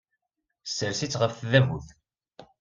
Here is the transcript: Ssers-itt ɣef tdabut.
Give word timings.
Ssers-itt 0.67 1.19
ɣef 1.21 1.33
tdabut. 1.35 1.87